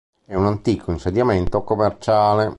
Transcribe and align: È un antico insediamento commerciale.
È 0.25 0.33
un 0.33 0.47
antico 0.47 0.89
insediamento 0.89 1.61
commerciale. 1.61 2.49